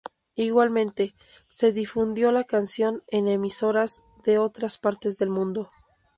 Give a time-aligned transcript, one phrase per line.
[0.33, 1.13] Igualmente,
[1.45, 5.69] se difundió la canción en emisoras de otras partes del mundo.